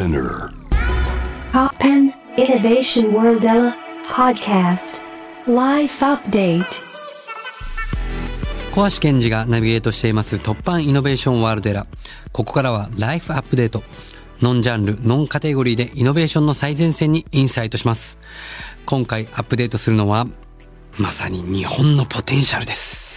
[0.00, 0.50] Spinner.
[1.52, 3.42] Poppen Innovation World
[4.08, 4.98] podcast.
[5.46, 6.64] Life update.
[8.72, 11.86] 小橋健二がナビゲートしています突破イノベーションワールドエラ。
[12.32, 13.82] ここからはライフアップデート。
[14.40, 18.18] ノンジャンル、ノンカテゴリーでイノベーションの最前線にインサイトします。
[18.86, 20.26] 今回アップデートするのは、
[20.96, 23.09] まさに日本のポテンシャルです。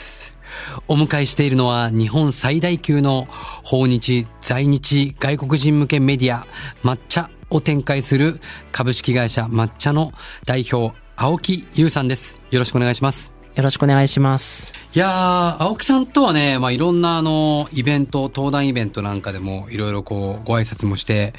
[0.88, 3.27] お迎えしているのは日本最大級の
[3.64, 6.46] 訪日、在日、外国人向けメディア、
[6.83, 8.39] 抹茶を展開する
[8.71, 10.11] 株式会社抹茶の
[10.46, 12.42] 代表、青木優さんです。
[12.51, 13.34] よろしくお願いします。
[13.56, 14.73] よろしくお願いします。
[14.96, 21.34] いやー、青木さんとはね、まあ、いろんなあの、イベント、登壇イベントなんかでも、いろいろこう、ご挨拶もして、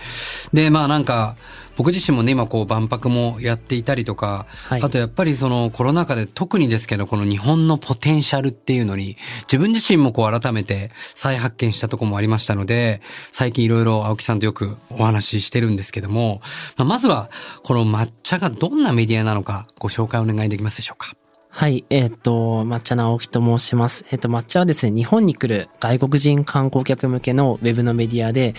[0.53, 1.37] で、まあなんか、
[1.77, 13.01] 僕自身もね、今こう、万博もやっていたりとか、はいあとやっぱりその、コロナ禍で特にですけど、この日本のポテンシャルっていうのに、自分自身もこう、改めて再発見したところもありましたので、
[13.33, 16.41] 最近いろいろ青木さんとよくお話ししてるんですけども、
[16.77, 17.31] まあ、まずは、
[17.63, 21.17] この抹茶がどんなメディアなのか、ご紹介お願いできますでしょうか？
[21.57, 24.07] はい、えっ、と、抹茶の青木と申します。
[24.11, 28.55] えっ、と、抹茶はですね、日本に来る外国人観光客向けのウェブのメディアで、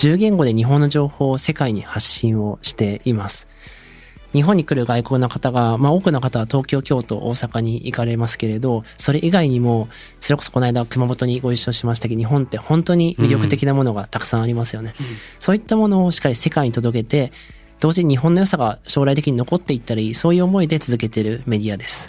[0.00, 3.46] 10言語で日本の情報を世界に発信をしています。
[4.32, 14.94] 日本に来る外国の方が、まあ多くの方は東京、京都、大阪に行かれますけれど、それ以外にも、それこそこの間熊本にご一緒しましたけど、日本って本当に魅力的なものがたくさんありますよね。
[15.38, 17.30] そういったものをしっかり世界に届けて、
[17.78, 22.08] 同時に日本の良さが将来的に残っていったり、そういう思いで続けているメディアです。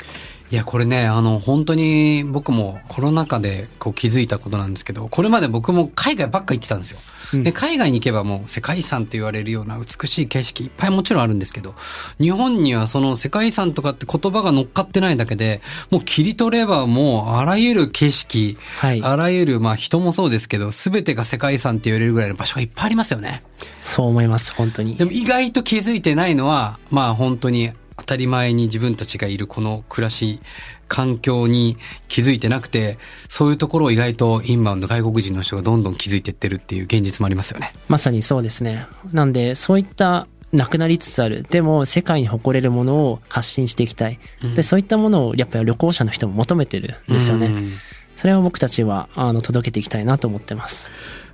[0.52, 7.00] いや、これね、あの、本当に僕もコロナ禍でこう気づいたことなんですけど、これまで僕も海外ばっか行ってたんですよ。
[7.42, 11.74] で、海外に行けばもう世界遺産と言われるような美しい景色いっぱいもちろんあるんですけど、
[12.20, 23.44] 日本にはその世界遺産とかって言葉が乗っかってないだけで、もう切り取ればもうあらゆる景色、はいあらゆるまあ人もそうですけど、すべてが世界遺産って言われるぐらいの場所がいっぱいありますよね。
[23.80, 25.06] そう思います、本当にで。
[25.06, 27.81] も意外と気づいてないのは、まあ本当に当
[28.12, 30.42] たり前に自分たちがいるこの暮らし、
[30.90, 31.78] 環境に
[32.10, 32.98] 気づいてなくて、
[33.30, 37.74] そういうところを意外とインバウンド外国人の人がどんどん気づいてってるっていう現実もありますよね。
[37.88, 38.86] まさにそうですね。
[39.14, 41.44] なんで、そういったなくなりつつある。
[41.44, 44.20] でも、世界に誇れるものを発信していきたい。
[44.56, 47.48] で、そういったものをやっぱり旅行者の人も求めてるんですよね。
[47.48, 47.72] うん
[48.18, 50.92] それを僕たちは、あの、届けていきたいなと思ってます。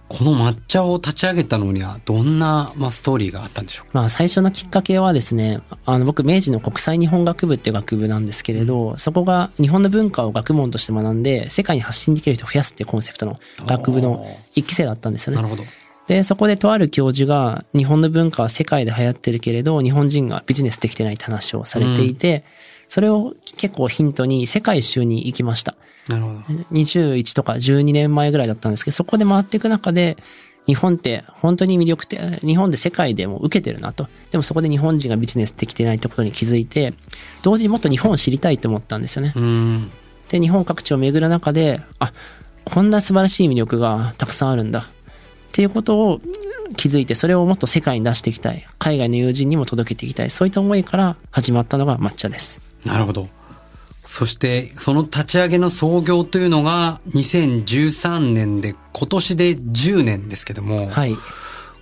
[0.10, 3.88] この抹茶を立ち上げたのにはどんな、まあ、ストーリーがあったんでしょう？
[3.88, 14.26] かまあ最初のきっかけはですね、あの僕明治の国際日本学部っていう学部なんですけれど、そこが日本の文化を学問として学んで、世界に発信できる人を増やすっていうコンセプトの学部の
[14.56, 15.50] 一期生だったんですよねなる。
[15.50, 15.64] ほど。
[16.08, 22.46] で、そこでとある教授が日本の文化は世界で流行ってるけれど、日本人がビジネスできてないって話をされていて、
[22.88, 25.76] それを結構ヒントに世界一周に行きました。
[26.10, 26.40] なるほど。
[26.72, 30.18] 21とか12年前ぐらいだったんですけど、そこで回っていく中で、
[30.68, 34.08] 日本って本当に魅力的、日本で世界でも受けてるなと。
[34.32, 36.94] でもそこで日本人がビジネスできてないってことに気づいて、
[37.42, 39.34] 同時にもっと日本を知りたいと思ったんですよね。
[39.36, 39.92] うん。
[40.30, 42.12] で、日本各地を巡る中で、あ、
[42.66, 44.80] こんな素晴らしい魅力がたくさんあるんだ。
[44.82, 44.84] っ
[45.54, 46.22] ていうことを
[46.76, 48.66] 気づいて、それをもっと世界に出していきたい。
[48.78, 50.30] 海外の友人にも届けていきたい。
[50.30, 52.60] そういった思いから始まったのが抹茶です。
[52.86, 53.30] なるほど。
[54.08, 61.16] そして、その立ち上げの創業というのが2013年で、今年で10年ですけども、はい。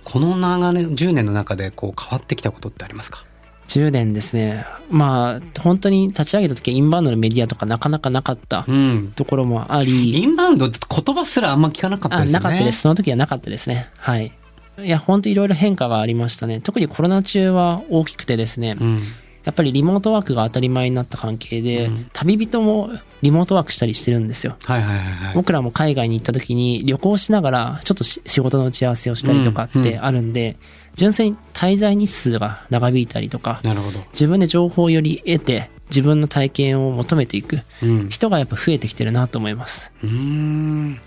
[0.04, 3.24] この長年、10年の中でこう変わってきたことってありますか
[3.68, 4.64] ？10年ですね。
[4.90, 9.12] まあ、本当に立ち上げた時はインバウンドのメディアとかなかなかなかったうん。
[9.16, 12.44] ところもあり、インバウンドって言葉すらあんま聞かなかったあ、ですよね。
[12.44, 12.80] なかったです。
[12.82, 13.88] その時はなかったですね。
[13.98, 14.32] はい。
[14.78, 16.60] いや、本当いろいろ変化がありましたね。
[16.60, 19.02] 特にコロナ中は大きくてですね、うん。
[19.46, 22.90] やっぱりリモートワークが当たり前になった関係で、旅人も
[23.22, 24.56] リモートワークしたりしてるんですよ。
[24.64, 25.34] はいはいはいはい。
[25.34, 30.56] 僕らも海外に行った時に旅行しながらちょっとし仕事の打ち合わせをしたりとかってあるんで、
[30.96, 34.00] 純粋に滞在日数が長引いたりとか、なるほど。
[34.12, 38.08] 自分で情報をより得て自分の体験を求めていくうん。
[38.08, 39.92] 人がやっぱ増えてきてるなと思います。
[40.02, 41.00] うーん。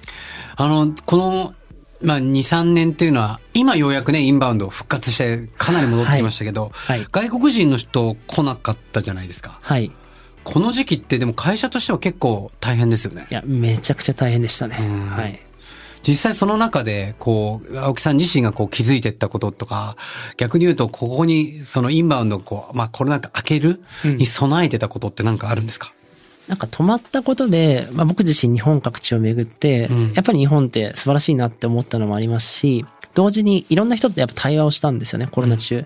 [0.55, 1.53] あの、この、
[2.01, 9.59] まあ、2、3年っていうのは、今ようやくね、インバウンド復活して、かなり戻ってきましたけど、はいはい外国人の人来なかったじゃないですか。
[9.61, 9.85] はい。
[9.85, 9.91] い
[10.43, 13.27] この時期ってでも会社としては結構大変ですよね。
[13.29, 14.77] や、めちゃくちゃ大変でしたね。
[14.77, 15.39] んはい。
[16.01, 19.95] 実際その中で、こう、青木さん自身がこう気づいていったこととか、
[20.37, 25.93] 逆に言うと、ここに、そのインバウンドをこう、まあコロナ禍明けるに備えてたことって何かあるんですか、
[26.49, 35.85] なんか止まったことで、まあ、僕自身日本各地を巡って、うんやっぱり日本って素晴らしいなって思ったのもありますし、同時にいろんな人とやっぱ対話をしたんですよね、コロナ中。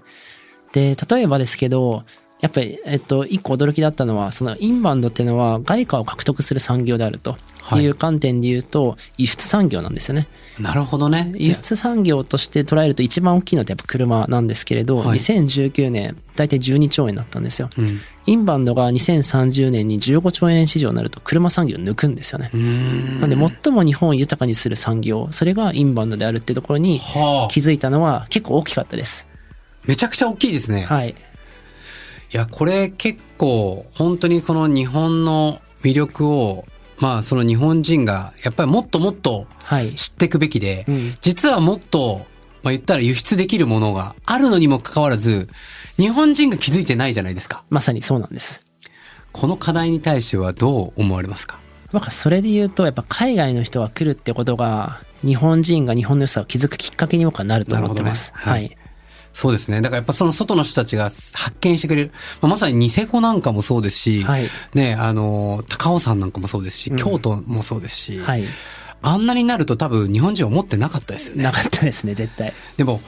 [0.71, 2.04] で、例えばですけど、
[2.40, 7.38] やっぱり、えっと、一個驚きだったのは、そのインバウンドっていうのは外貨を獲得する産業であると
[7.78, 10.28] いう観点で言うと、輸出産業なんですよね。
[10.60, 11.32] なるほどね。
[11.36, 17.70] 輸出産業として捉えると一番大きいのってやっぱ車なんですけれど、はい2019年大体12兆円だったんですよ。
[17.78, 18.00] うん。
[18.26, 22.50] インバウンドが2030年に15兆円市場になると車産業を抜くんですよね。
[23.20, 27.52] なんで最も日本を豊かにする産業、それがインバウンドであるってところにはあ。
[27.52, 29.28] 気づいたのは結構大きかったです。
[29.86, 30.82] めちゃくちゃ大きいですね。
[30.82, 31.16] はい。
[32.34, 36.66] いや、これ結構、本当にこの日本の魅力を、
[36.98, 39.94] まあその日本人が、やっぱりもっともっとはい。
[39.94, 42.26] 知っていくべきで、うん実はもっと、
[42.64, 45.48] まあ言ったら輸出できるものがあるのにもかかわらず、
[45.98, 47.64] 日本人が気づいてないじゃないですか。
[47.70, 48.62] まさにそうなんです。
[49.32, 51.60] この課題に対してはどう思われますか？
[51.92, 58.32] なんかそれで言うと、やっぱ海外の人が来るってことが、日本人が日本の良さを気づくきっかけに僕はなると思ってます。
[58.32, 58.78] なるほどねはい。
[59.34, 59.82] そうですね。
[59.82, 62.12] だからやっぱその外の人たちが発見してくれる。
[62.42, 68.44] まあまさにニセコなんかもそうですし、はいね、あの、高尾山なんかもそうですし、京都もそうですし、はい。
[69.02, 71.52] あんなになると多分日本人は思ってなかったですよねな。
[71.52, 72.54] かったですね、絶対。
[72.78, 73.02] でも、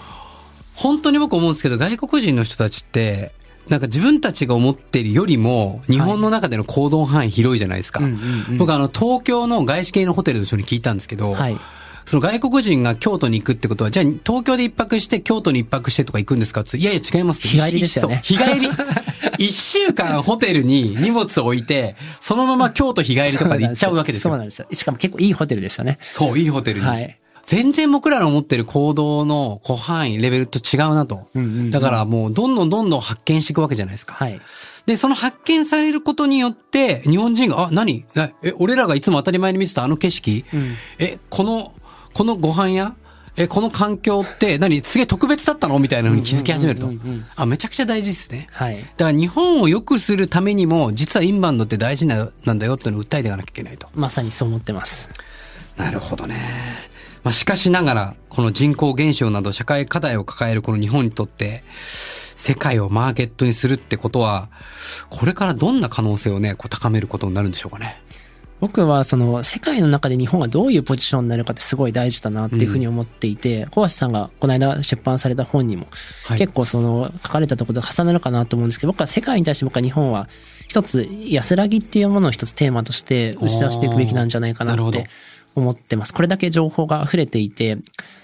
[0.74, 3.32] 本当に僕思うんですけど、外国人の人たちって、
[3.70, 8.00] なんか自分たちが思っているよりも、日本の中での行動範囲広いじゃないですか。
[8.00, 11.58] うんうんうん僕あの、東京の外資系のホテルの人に聞いたんですけど、はい。
[12.06, 18.70] その外国人が京都に行くってことは、じゃあ東京で一泊して京都に一泊してとか行くんですかっていやいや違います日帰りですよね日帰り。
[19.38, 24.32] 一週間ホテルに荷物を置いて、そのまま京都日帰りとかで行っちゃうわけですよ。
[24.32, 24.68] そうなんですよ。
[24.72, 25.98] しかも結構いいホテルですよね。
[26.02, 26.86] そう、いいホテルに。
[26.86, 31.28] はい全然僕らの思ってる行動の広範囲、レベルと違うなと。
[31.36, 34.16] うんうんうんだからもうどんどんどんどん発見していくわけじゃないですか。
[34.16, 34.42] はい。
[34.86, 38.06] で、その発見されることによって、日本人が、あ、何？
[38.14, 41.74] なえ、俺らがいつも当たり前に見てたあの景色、んえ、この、
[42.16, 42.96] このご飯屋？
[43.36, 45.78] え、この環境って何すげえ特別だったの？
[45.80, 46.90] みたいな風に気づき始めると。
[47.36, 48.48] あ、めちゃくちゃ大事ですね。
[48.54, 48.78] はい。
[48.78, 53.90] だから日本を良くするためにも、実はインバウンドって大事な、なんだよっていうのを訴えていかなきゃいけないと。
[53.94, 55.10] まさにそう思ってます。
[55.76, 56.38] なるほどね。
[57.26, 64.48] まあ、しかしながら、この人口減少など社会課題を抱えるこの日本にとって、世界をマーケットにするってことは、
[65.10, 68.02] これからどんな可能性をね、こう高めることになるんでしょうかね。
[68.62, 75.88] 僕はその世界の中で日本がどういうポジションになるかってすごい大事だなっていうふうに思っていて、小橋さんがこの間出版された本にも
[76.26, 76.38] はい。
[76.38, 80.28] 結構その書かれたところと重なるかなと思うんですけど、僕は世界に対して僕は日本は
[80.68, 85.00] 一つ安らぎっていうものを一つテーマとして打ち出していくべきなんじゃないかななるほど。
[85.00, 85.10] って
[85.56, 86.14] 思ってます。
[86.14, 87.78] これだけ情報が溢れていて、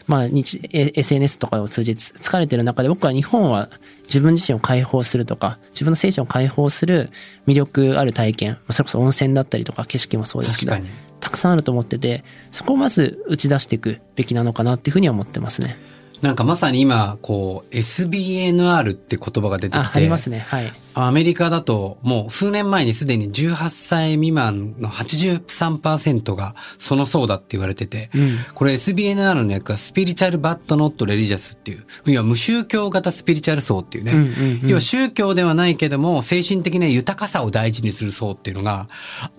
[0.07, 3.69] まあ日、え SNS とかを通じて疲れてる中で僕は日本は
[4.03, 7.09] 自分自身を解放するとか、自分の精神を解放する
[7.47, 10.73] 魅力ある体験、それこそ温泉だったりとか景色もそうですけど
[11.19, 15.77] たくさんあると思ってて、そこをまず打ち出していくべきなのかなっていうふうには思ってますね。
[16.21, 20.39] なんかまさに今、こう、SBNR って言葉が出てあき、て、ありますね。
[20.39, 20.71] はい。
[20.93, 28.37] アメリカだともう数年前にすでに18歳未満の83%がその層だって言われてて、うん。
[28.53, 34.25] これ SBNR の役はスピリチュアルバットノットレリジャスっていう、要は無宗教型スピリチュアル層っていうね、うんうん
[34.63, 34.67] うん。
[34.67, 38.87] 要は宗教ではないけども精神的な豊かさを大事にする層っていうのが、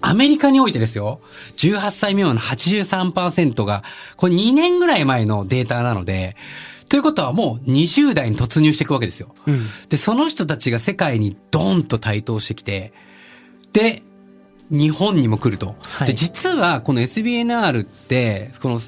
[0.00, 1.20] アメリカにおいてですよ、
[1.56, 3.82] 18歳未満の83%が、
[4.16, 6.36] これ2年ぐらい前のデータなので、
[6.92, 9.34] ということはもう20代に突入していくわけですよ。
[9.46, 12.92] うんで、その人たちが世界にドーンと台頭してきて、
[13.72, 14.02] で、
[14.68, 15.74] 日本にも来ると。
[15.84, 18.78] はいで、実はこの SBNR って、この、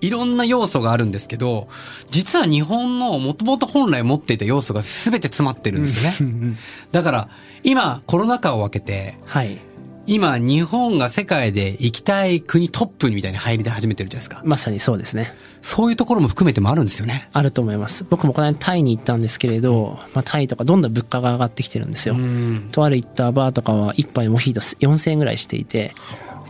[0.00, 1.68] いろんな要素があるんですけど、
[2.10, 6.56] 実は日本のもともと本来持っていた要素が全て詰まってるんですよね。
[6.90, 7.28] だから、
[7.62, 9.60] 今、コロナ禍を分けて、はい。
[10.06, 14.42] 今、日本が世界で行きたい国トップみたいに入り始めてるじゃないですか。
[14.44, 15.34] まさにそうですね。
[15.62, 17.28] そういうところも含めてもあるんですよね。
[17.32, 18.04] あると思います。
[18.04, 22.16] 僕もこの間タイに行ったんですけれど、まあタイとかどんどん物価が上がってきてるんですよ。
[22.16, 22.68] うん。
[22.70, 25.94] とある行ったバーとかは一杯モヒート4000円ぐらいしていて、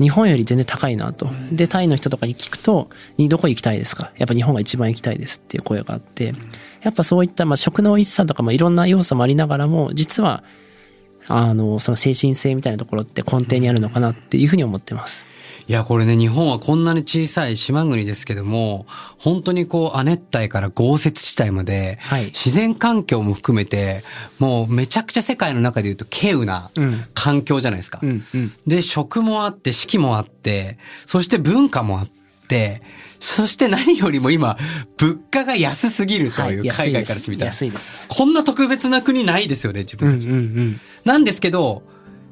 [0.01, 1.29] 日本より全然高いなと。
[1.53, 6.33] で、タイの人とかに聞くと、にどこ行きたいですかやっぱ日本が一番行きたいですっていう声があって、
[6.83, 10.43] やっぱそういった、まあ食の美味しさとか、まあいろんな要素もありながらも、実は、
[11.29, 15.27] あの、その精神性みたいなところって根底にあるのかなっていうふうに思ってます。
[15.67, 18.85] いや、これね、日本はこんなに小さい島国ですけども、
[19.19, 24.03] 本当にこう、亜熱帯から豪雪地帯まで、はい自然環境も含めて、
[24.39, 27.99] もうめちゃくちゃ世界の中で言うと、稀有なうん環境じゃないですか。
[28.03, 30.77] うんうんで、食もあって、四季もあって、
[31.07, 32.24] そして文化もあって、
[33.19, 34.57] そして何よりも今、
[34.99, 37.51] 物価が安すぎるという、海外からしてみたら。
[37.51, 38.07] 安いです。
[38.09, 40.29] こんな特別な国ないですよね、自分たち。
[40.29, 41.83] うんうんなんですけど、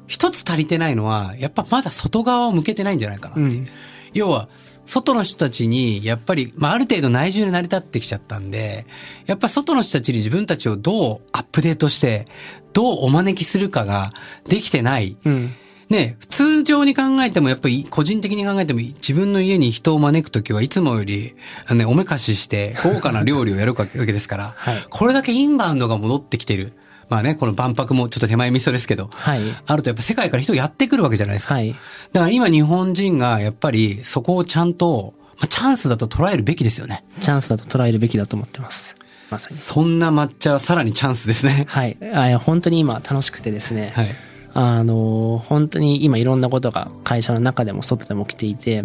[0.07, 3.61] 一つ足りてないのは、やっぱまだ外側を向けてないんじゃないかなっていう。
[3.61, 3.67] うん
[4.13, 4.47] 要は、
[4.85, 8.85] 外の人たちに、やっぱり、まあ、ある程度内需で成り立ってきちゃったんで、
[9.25, 12.27] やっぱ外の人たちに自分たちをどうアップデートして、
[12.73, 14.11] どうお招きするかが
[14.47, 15.17] できてない。
[15.25, 15.53] うん。
[15.89, 21.35] ね、通常に考えても、やっぱり個人的に考えても、自分の家に人を招くときはいつもより、
[21.67, 26.73] あのね、おめかしして豪華な料理をやるわけですから、 はいこれだけインバウンドが戻ってきてる。
[27.09, 29.41] まあね、この万博もちょっと手前味噌ですけど、はい。
[29.67, 31.55] あるとやっぱ世界から人がやってくるわけじゃないですか。
[31.55, 31.71] はい。
[31.71, 37.03] だから今日本人がやっぱりそこをちゃんと、まあ、チャンスだと捉えるべきですよね。
[37.19, 38.95] チャンスだと捉えるべきだと思ってます。
[39.29, 39.57] まさに。
[39.57, 41.65] そんな抹茶はさらにチャンスですね。
[41.67, 41.97] はい。
[42.13, 43.91] あ本当に今楽しくてですね。
[43.95, 44.07] はい。
[44.53, 48.83] あの、本当に今いろんなことが会社の中でも外でも起きていて、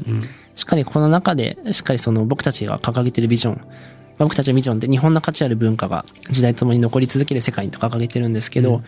[0.54, 8.82] しっかりこの中で、しっかりその僕たちが掲げてるビジョン、まあ僕たちのビジョンって日本の価値ある文化が時代とともに残り続ける世界にと掲げてるんですけど、ま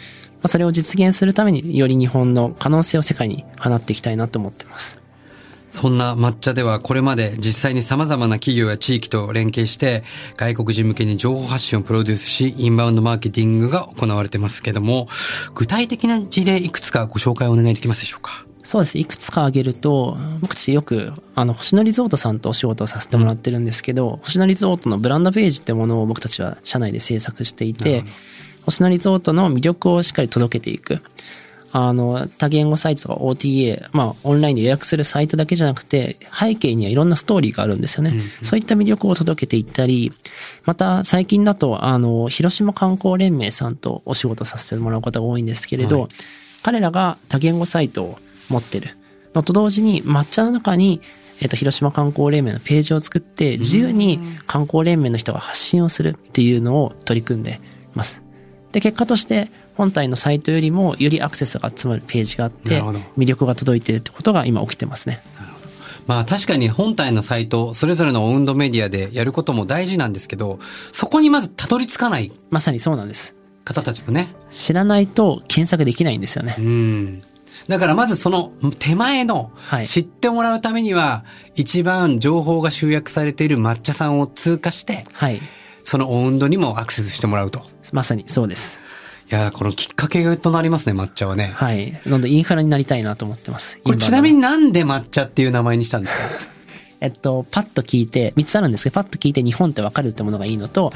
[0.44, 4.98] あそれを実現するためにより日本の可能性を世界に放っていきたいなと思ってます。
[5.70, 10.02] そんな抹茶ではこれまで実際に様々な企業や地域と連携して
[10.36, 15.08] 外国人向けに情報発信をプロデュースしインバウンドマーケティングが行われてますけども
[15.54, 18.44] 具体的な事例いくつかご紹介お願いできますでしょうか？
[18.62, 18.98] そうです。
[18.98, 28.04] いくつか挙げると、僕たちよく、あの、星野リゾートさんとお仕事をさせてもらってるんですけど、星野リゾートのブランドページってものを僕たちは社内で制作していて、
[28.66, 31.00] 星野リゾートの魅力をしっかり届けていく。
[31.72, 38.12] あの、多言語サイトとか OTA、まあ、オンラインで予約するサイトだけじゃなくて、背景にはいろんなストーリーがあるんですよね。
[38.42, 40.12] そういった魅力を届けていったり、
[40.64, 46.08] また、最近だと、あの、広島観光連盟さんとお仕事させてもらうことが多いんですけれど、
[46.62, 48.88] 彼らが多言語サイトを持ってる
[49.34, 51.00] のと同時に抹茶の中に、
[51.40, 57.60] えっと、広島観光連盟のページを作って自由に観光連盟の人が発信をするっていうのを取り組んで
[57.94, 58.22] ます。
[58.72, 62.82] で、結果として本体のサイトよりもよりアクセスが集まるページがあって
[63.16, 65.22] 魅力が届いてるってことが今起きてますね。
[66.06, 73.34] まあ確かに本体のサイトそれぞれのオウンドメディアでやることも大事なんですけどそこにまずたどり着かないまさにそうなんです。
[73.64, 76.56] 方たちもね知らないと検索できないんですよね。
[76.58, 77.22] うん。
[77.68, 81.24] だからまずその手前のはい知ってもらうためには
[81.54, 85.40] 一番情報が集約されている抹茶さんを通過してはい。
[85.90, 87.62] そのオウンドにもアクセスしてもらうと。
[87.92, 88.78] まさにそうです。
[89.28, 91.50] いやーこのきっかけとなりますね抹茶はね。
[91.52, 91.90] はい。
[92.06, 93.80] どんどんインフラになりたいなと思ってます。
[93.82, 96.50] これちなみになんで抹茶っていう名前にしたんですか？
[97.02, 100.92] えっと、パッと聞いて、3つあるんですけど、パッと聞いて日本ってわかるってものがいいのと。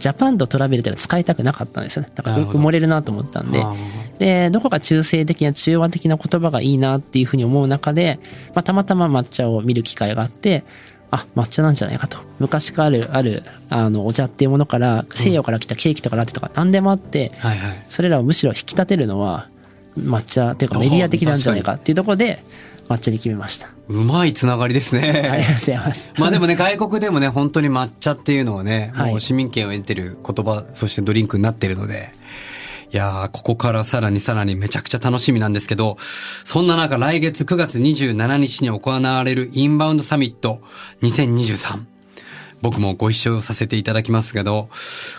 [0.00, 2.08] ジャパンとトラベルってのは使いたくなかったんですよね。
[2.14, 3.72] だから埋もれるなと思ったんであ。
[4.18, 8.18] で、どこか中性的な中和的な言葉がいいなっていうふうに思う中で、
[8.54, 10.64] まあ、たまたま抹茶を見る機会があって、
[11.12, 12.18] あ、抹茶なんじゃないかと。
[12.40, 17.82] 昔からある、ある、あの、お茶っていうものから、西洋から来たケーキとかラテとか何でもあって、はいはい。
[17.86, 19.48] それらをむしろ引き立てるのは、
[19.98, 22.42] 抹茶っていうかメディア的なんじゃないかっていうところで、
[22.88, 23.68] 抹茶に決めました。
[23.88, 25.46] うまいつながりですありがとうね。
[25.60, 26.10] ございます。
[26.18, 32.10] まあでもね、外国でもね、本当に抹茶っていうのはね、はいもう市民権を得てる言葉、そしてドリンクになってるので、
[32.92, 40.60] いやー、ここからさらにさらにめちゃくちゃ楽しみなんですけど、そんな中来月9月27日に行われるインバウンドサミット
[41.00, 41.86] 2023。
[42.60, 44.68] 僕もご一緒させていただきますけど、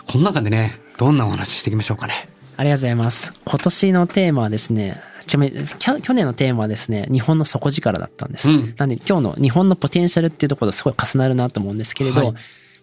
[0.06, 2.28] この中でね、どんなお話ししていきましょうかね。
[2.56, 3.34] ありがとうございます。
[3.44, 4.94] 今年のテーマはですね、
[5.26, 8.50] ちなみに去年のテーマはですね、日本の底力だったんです。
[8.50, 12.34] うんなんで今日の日本のポテンシャルっていうところとすごい重なるなと思うんですけれど、はい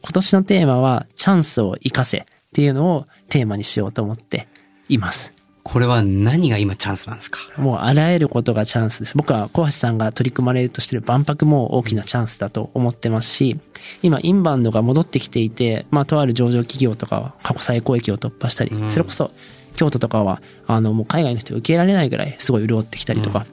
[0.04, 4.48] 今年のテーマはチャンスを生かせっていうのをテーマにしようと思って
[4.94, 5.34] います。
[5.64, 7.40] これは何が今チャンスなんですか？
[7.58, 9.16] もうあらゆることがチャンスです。
[9.16, 13.60] 僕は小橋さんが取り組まれるとしている万博も大きなチャンスだと思ってますし、
[14.02, 19.30] 今インバウンドが戻ってきていて、まあとある上場企業とかは過去最高益を突破したり、それこそ
[19.76, 23.46] 京都とかはあのもう海外の人を受け入れられないぐらいすごい潤ってきたりとか、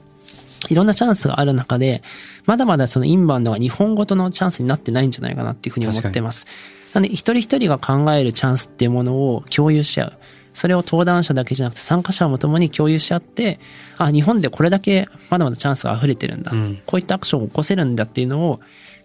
[0.69, 2.01] いろんなチャンスがある中で、
[2.47, 6.47] まだまだそのインバウンドが日本ごとのチャンスになってないんじゃないかなっていうふうに思ってます。
[6.95, 10.13] なんで一人一人が考えるチャンスっていうものを共有し合う。
[10.53, 13.59] それを登壇者だけじゃなくて参加者も共に共有し合って、
[13.97, 16.51] あ、日本でこれだけまだまだチャンスが溢れてるんだ。
[16.85, 18.59] こういったアクションを起こせるんだっていうのを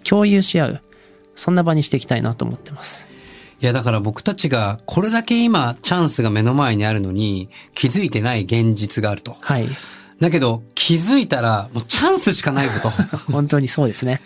[0.09, 0.81] 共有し合う。
[1.35, 3.09] そんな場にしていきたいなと思ってます。
[3.61, 9.37] いやだから僕たちがこれだけ今チャンスが目の前にあるのに気づいてない現実があると。
[9.41, 9.67] はい。
[10.21, 12.91] だけど気づいたらもうチャンスしかないぞと。
[13.33, 14.21] 本当にそうですね。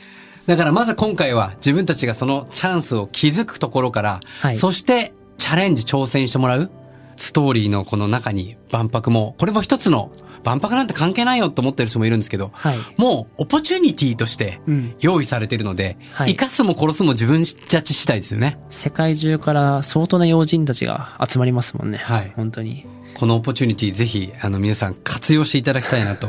[0.46, 6.70] だからまず今回は自分たちがそのチャンスを気づくところから、はいそしてチャレンジ挑戦してもらう
[7.18, 10.10] ストーリーのこの中に万博も、これも一つの
[10.44, 18.58] 万博なんて関係ないよと思ってる人もいるんですけど、はいもう opportunity としてうん用意されているので、はい生かすも殺すも自分たち次第ですよね。
[18.70, 21.98] 世界中から相当な要人たちが集まりますもんね。
[21.98, 22.86] はい本当に。
[23.14, 26.28] この opportunity ぜひ、あの皆さん活用していただきたいなと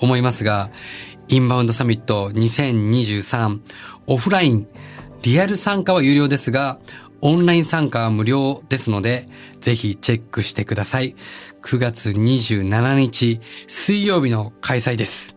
[0.00, 0.68] 思いますが、
[1.28, 3.60] インバウンドサミット2023
[4.06, 4.68] オフライン、
[5.22, 6.78] リアル参加は有料ですが、
[7.20, 9.28] オンライン参加は無料ですので、
[9.60, 11.14] ぜひチェックしてください。
[11.62, 15.36] 9月27日、水曜日の開催です。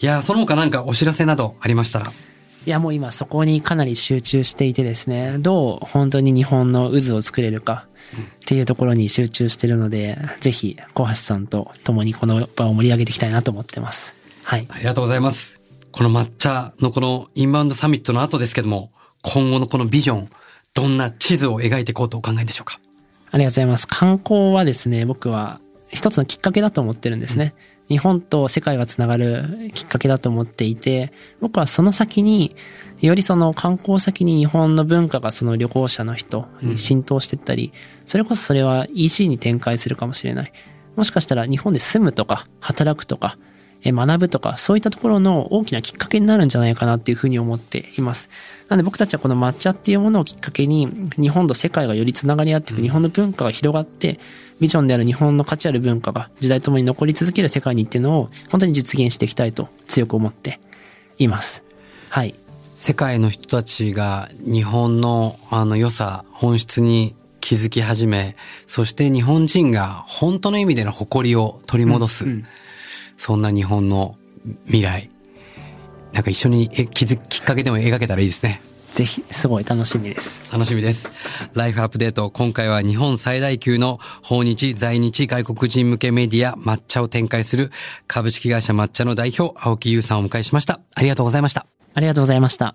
[0.00, 2.12] いやー、その他なんかお知らせなどありましたら？
[2.64, 7.88] いや、もう今そこにかなり集中していてですね、どう本当に日本の渦を作れるか
[8.42, 14.14] っていうところに集中してるので、ぜひ小橋さんと共にこの場を盛り上げていきたいなと思ってます。
[14.44, 14.66] はい。
[14.70, 15.60] ありがとうございます。
[15.90, 18.92] この抹茶のこのインバウンドサミットの後ですけども、
[19.22, 20.28] 今後のこのビジョン、
[20.74, 22.80] どんな地図を描いていこうとお考えでしょうか？
[23.30, 23.86] ありがとうございます。
[23.88, 27.54] 観光はですね、僕は一つのきっかけだと思ってるんですね。
[27.88, 29.42] 日本と世界がつながる
[29.74, 32.56] きっかけだと思っていて、僕はその先に、
[33.02, 37.72] よりその観光先に日本の文化がその旅行者の人に浸透していったり、
[38.06, 40.52] それこそそれは EC に展開するかもしれない。
[40.96, 43.51] もしかしたら日本で住むとか、働くとか、え
[43.90, 48.30] 学ぶとか、そういったところの大きなきっかけになるんじゃないかなっていうふうに思っています。
[48.68, 54.20] なので僕たちはこの抹茶っていうものをきっかけに、日本と世界がよりつながり合っていく、日本の文化が広がって、
[54.60, 60.60] ビジョンである日本の価値ある文化が時代ともに残り続ける世界にっていうのを本当に実現していきたいと強く思って
[61.18, 61.64] います。
[62.10, 62.36] はい。
[62.74, 68.36] 世界の人たちが日本のあの良さ、本質に気づき始め、
[68.66, 72.42] そして日本人が本当の意味での誇りを取り戻す。
[73.24, 74.16] そんな日本の
[74.66, 75.08] 未来。
[76.12, 78.60] なんか一緒にえ気づきっかけでも描けたらいいですね。
[78.90, 80.52] ぜひ、すごい楽しみです。
[80.52, 81.08] 楽しみです。
[81.54, 82.30] ライフアップデート。
[82.30, 87.70] 今回は日本最大級の訪日在日外国人向けメディア抹茶を展開する
[88.08, 90.80] 株式会社抹茶の代表青木優さんをお迎えしました。
[90.96, 91.64] ありがとうございました。
[91.94, 92.74] ありがとうございました。